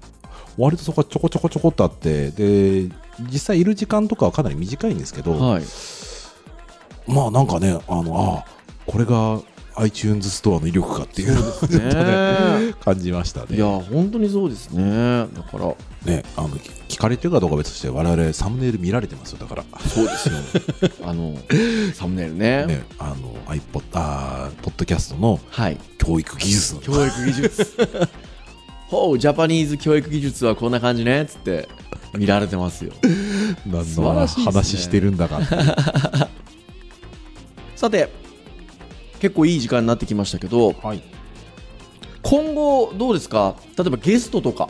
[0.58, 2.90] 割とそこはちょこちょこちょこっとあって、で、
[3.32, 5.64] 実際いる時間とかはかなり短いんですけど、はい。
[7.08, 8.46] まあなんかね、あの、ああ、
[8.86, 9.42] これが
[9.76, 13.56] iTunes ストアの威力かっていうね、ね 感じましたね。
[13.56, 15.28] いや、本当にそうですね。
[15.34, 19.64] だから、ね、あの、聞かれてるかどうかは別として、我々サムネイル見られてますよ、だから。
[19.90, 20.36] そうですよ。
[21.04, 21.36] あの、
[21.94, 22.66] サムネイルね。
[22.68, 25.78] ね、あの、iPod、あーポッドキャストのはい。
[25.98, 26.82] 教育技術の。
[26.82, 27.76] 教育技術。
[28.94, 31.26] ほう、ジャパニーズ教育技術はこんな感じね。
[31.28, 31.68] つって、
[32.18, 32.92] 見られてますよ。
[33.66, 35.76] 何の話してるんだかっていう。
[37.76, 38.10] さて、
[39.20, 41.02] 結構いい時間になってきましたけど、はい。
[42.22, 43.56] 今後どうですか？
[43.78, 44.70] 例えばゲストとか。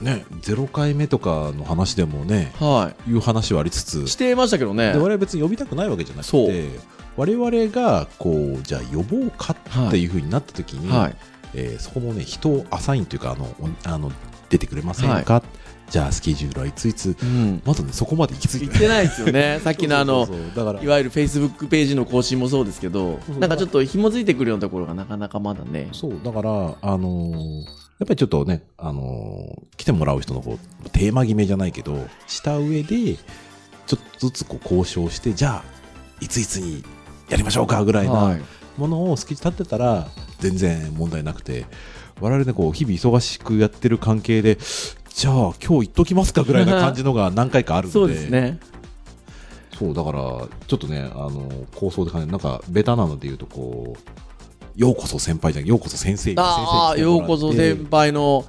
[0.00, 4.98] ね、0回目とかの話でもね、はいう話はありつつい。、してましたけどねで。
[4.98, 6.68] 我々別に呼びたくないわけじゃなくて、
[7.16, 9.56] 我々が、こう、じゃあ呼ぼうか
[9.88, 11.16] っていうふうになった時に、はい。
[11.54, 14.12] えーそこのね、人をアサインというか、あの、おあの
[14.50, 15.42] 出てくれませんか、
[15.90, 17.62] じゃあスケジュールはいついつ、うん。
[17.64, 19.60] まだね、そこまで行き着いてないですよね。
[19.64, 25.88] さっきのあのそう、そうそうだからいわゆる Facebook ページの更新もそうですけどなんかちょっと紐づいてくるようなところがなかなかまだね。
[25.92, 27.64] そう、だから、あのー
[27.98, 33.16] やっぱりちょっとね、あのー来てもらう人のこう、テーマ決めじゃないけど、した上で、
[33.86, 35.64] ちょっとずつこう交渉して、じゃあ、
[36.20, 36.84] いついつに
[37.28, 38.28] やりましょうかぐらいは。
[38.28, 38.42] ない
[38.78, 41.66] ものをスケジュール立ってたら、全然問題なくて、
[42.20, 44.58] 我々ね、こう、日々忙しくやってる関係で、
[45.12, 47.92] じゃあ、今日行っときますかぐらいな感じのが 何回かあるんで。
[47.92, 48.58] そうですね。
[49.76, 50.20] そう、だから、
[50.66, 54.27] ちょっとね、あの、構想で感じなんか、ベタなので言うと、こう、
[54.78, 58.44] ようこそ先輩じゃん、ようこそ先生ああ、ようこそ先輩の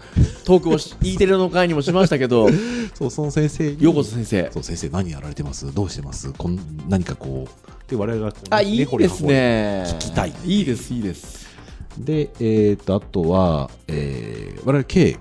[0.45, 2.47] トークを E テレの会にもしましたけど、
[2.93, 4.47] そう、その先生ようこそ先生。
[4.53, 5.73] そう、先生何やられてます？
[5.73, 6.31] どうしてます？
[6.33, 9.85] こん何かこう、で、我々がこう、あ、いいですね。
[9.87, 10.33] 聞きたい。
[10.45, 11.47] いいです、いいです。
[11.97, 15.17] で、えっ、ー、と、あとは、えー、我々 K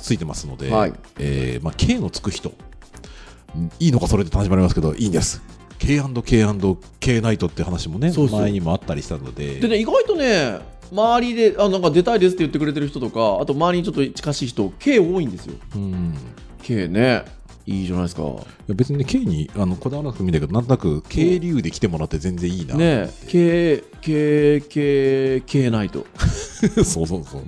[0.00, 2.52] ついてますので、はい、えー、まあ、K のつく人、
[3.80, 5.42] いいのかそれで始まりますけど、いいんです。
[5.84, 9.60] K&K&K ナイトって話もね前にもあったりしたので。
[9.60, 10.60] でね意外とね
[10.92, 16.14] 周りであなんか出たいですって言ってくれてる人とかあと周りにちょっと近しい人 K 多いんですよ、うん、
[16.62, 17.24] K ね
[17.66, 18.22] いいじゃないですか。
[18.22, 22.74] いや別にね K にあのこだわらなくてもいいんだけどなんとなく K 流で来てもらって全然いいな。
[22.74, 26.06] ね K K K K ナイト
[26.84, 27.42] そうそうそう。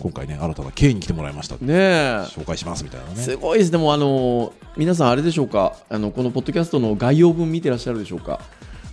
[0.00, 1.74] 今回ね新たな K に来てもらいましたね
[2.28, 3.16] 紹介しますみたいなね。
[3.16, 3.70] すごいです。
[3.70, 5.76] でもあの皆さんあれでしょうか？
[5.90, 8.40] あのこのポッドキャストの概要文見てらっしゃるでしょうか？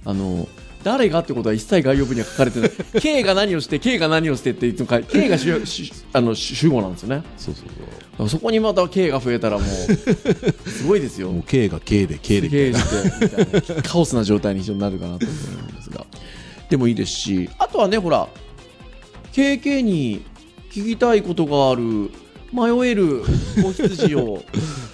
[0.03, 0.47] あの
[0.83, 2.71] 誰がってことは一切概要文には書かれてない。
[2.99, 5.61] K が何をして K が何をしてっていつも書いて K が主
[6.11, 7.23] あの主語なんですよね。
[7.37, 7.77] そうそうそう
[8.27, 11.31] そこにまた K が増えたらもうすごいですよ。
[11.31, 15.35] もう K が K で K で K でカオスな状態に一緒になるかなと思
[15.69, 16.05] うんですが。
[16.69, 18.29] でもいいですしあとはねほら
[19.33, 20.21] KK に
[20.71, 22.11] 聞きたいことがある
[22.53, 23.23] 迷える
[23.61, 24.43] 子羊を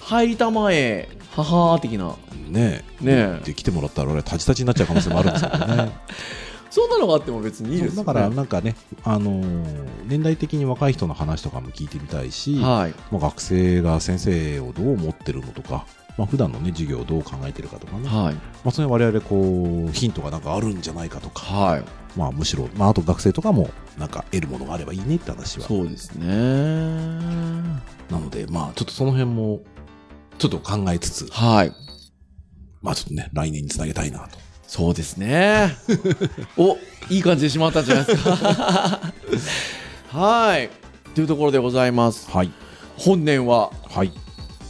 [0.02, 2.16] 入りたまえ母的な。
[2.48, 5.92] ねねで来てもらったら俺立ち立ちになっちゃう可能性もあるんですけどね
[6.70, 15.86] そんなのがあっても別にいいです、ね、だからなんかね、あのー、年代的に若い人の話とかも聞いてみたいし、はい、まあ、学生が先生をどう思ってるのとか、
[16.18, 21.84] まあ普段のね授業をどう考えてるかとかね、はい、まあそれ我々こうヒントがなんかあるんじゃないかとか、はい、
[22.16, 25.66] まあむしろまああと学生とかもなんか得るものがあればいいねって話は。
[25.66, 26.26] そうですね。
[28.10, 29.62] なのでまあちょっとその辺も
[30.38, 31.72] ちょっと考えつつ、はい。
[32.82, 34.38] まあちょっとね、来年につなげたいなと。
[34.68, 35.74] そうですね。
[36.58, 36.76] お、
[37.08, 39.00] いい感じでしまったんじゃないですか。
[40.10, 40.68] はい。
[41.14, 42.30] というところでございます。
[42.30, 42.50] はい。
[42.98, 44.12] 本年は、はい。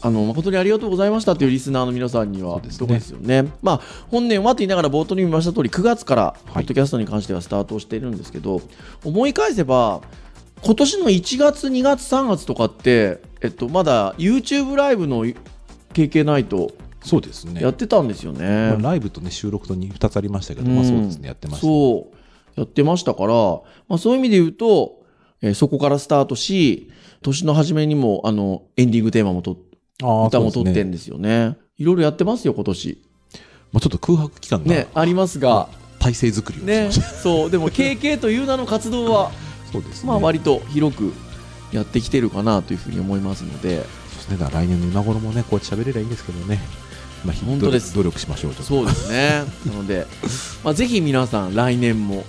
[0.01, 3.49] あの誠にありがとうございましたというリスナーの皆さんには、そうですよね。
[3.61, 8.63] まあ、本年はと言いながら冒頭に見ました通り、9月から、ポッドキャストに関してはスタートしているんですけど、
[9.05, 10.01] 思い返せば、
[10.63, 15.27] 今年の1月、2月、3月とかって、えっと、まだ YouTube ライブの
[15.93, 16.71] KK ナイト
[17.03, 17.61] そうですね。
[17.61, 22.61] やってたんですよね、まあ、ライブとね収録と 2, 2つありましたけど、うん、まあそうですねやってました、ね、そう。
[22.61, 25.03] やってましたから、まあ、そういう意味で言うと、
[25.43, 26.91] えー、そこからスタートし
[27.23, 29.59] 年の初めにもあのエンディングテーマもと
[30.01, 31.57] 歌も撮ってんですよね。
[31.77, 33.03] いろいろやってますよ今年。
[33.73, 37.51] まあちょっと空白期間が、ね、ありますが、体制作りをね、そう。
[37.51, 39.33] でも KK という名の活動は
[39.73, 41.13] そうです、ね、まあ割と広く
[41.73, 43.85] やってきてるかなというふうに思いますので。
[44.29, 46.61] ね、だ来年の今頃もね、こうやって喋れりゃいいんですけどね。
[47.25, 47.95] まあ、本当です。
[47.95, 49.45] 努力しましょうそうですね。
[49.67, 50.07] なので、
[50.65, 52.25] まあ、ぜひ皆さん来年も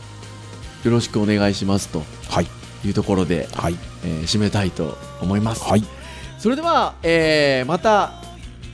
[0.84, 2.04] よろしくお願いしますと。
[2.42, 2.48] い。
[2.90, 3.76] うところで、はい。
[4.04, 5.84] えー、締めたいと思います、はい、
[6.38, 8.14] それでは、えー、また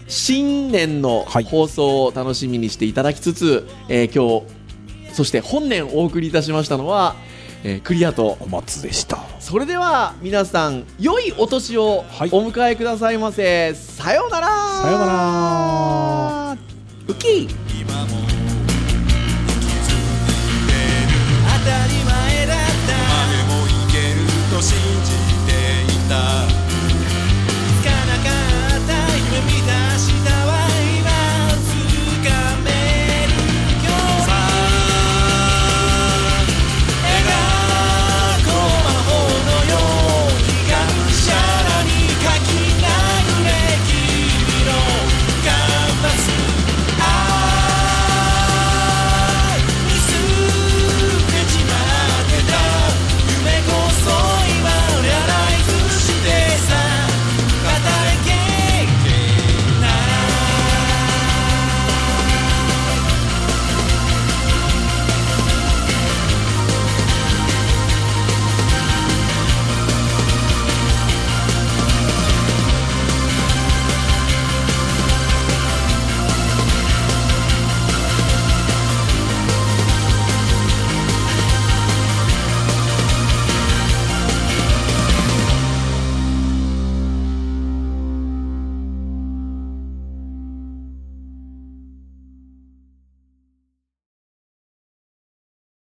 [0.07, 7.15] 新年の放送を楽しみにしていただきつつ、はい、えー、今日そして本年お送りいたしましたのは
[7.67, 9.17] えー、クリアとお待つでした。
[9.39, 14.47] それでは皆さん良いお年をお迎えくださいませ、はい、さようなら。
[14.83, 16.55] さようなら。
[17.07, 17.41] ウキ。
[17.41, 17.49] 今
[18.05, 18.13] も当
[21.65, 24.21] たり前だったまでもいける
[24.55, 25.09] と信じ
[25.47, 25.51] て
[25.91, 26.54] いた。